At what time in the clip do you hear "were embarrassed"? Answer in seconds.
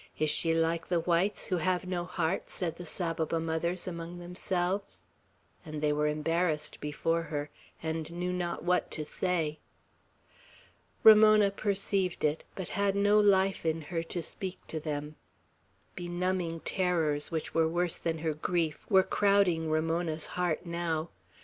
5.93-6.79